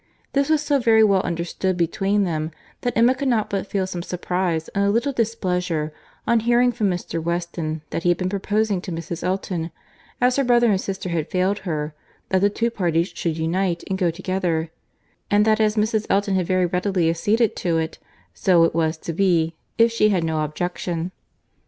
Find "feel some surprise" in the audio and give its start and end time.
3.67-4.67